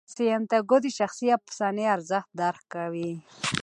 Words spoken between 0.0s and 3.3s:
سانتیاګو د شخصي افسانې ارزښت درک کوي.